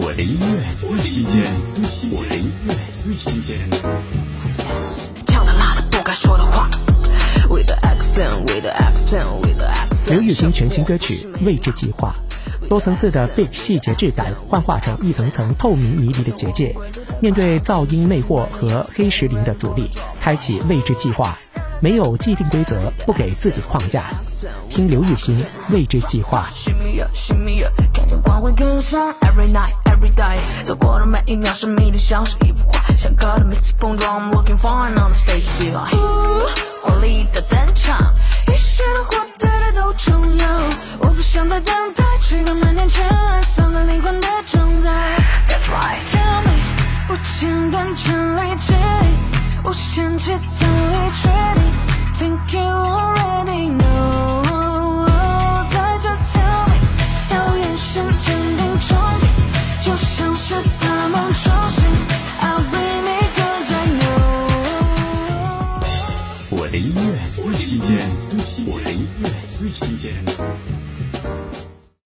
[0.00, 1.42] 我的音乐最新鲜，
[2.12, 3.58] 我的音乐最新鲜。
[10.06, 12.14] 刘雨欣全新歌曲《未知计划》，
[12.68, 16.72] 多层次的 big 细节质感幻化成一层层透明迷离的结界。
[17.20, 19.90] 面对噪音魅惑和黑石林的阻力，
[20.20, 21.36] 开启未知计划。
[21.80, 24.10] 没有既定规则，不给自己框架。
[24.68, 25.40] 听刘雨欣
[25.72, 26.48] 《未知计划》。
[29.98, 35.96] every day，走过的每一秒神秘的像是一幅画，像歌的每次碰撞，I'm looking fine on the stage be like，
[36.82, 38.14] 华丽的登场，
[38.46, 40.48] 一时的火对的都重要，
[41.00, 44.90] 我不想再等待，吹个满天尘埃，放个灵魂的重载
[45.48, 46.52] ，That's right，Tell me，
[47.10, 48.74] 无间断全力气，
[49.64, 51.47] 无限制造力吹。
[66.68, 67.96] 我的音乐最新鲜，
[68.66, 70.12] 我的音乐最新鲜。